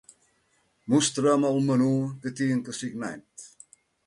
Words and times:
Mostra'm 0.93 1.45
el 1.51 1.61
menú 1.67 1.91
que 2.25 2.35
tinc 2.41 2.73
assignat. 2.75 3.47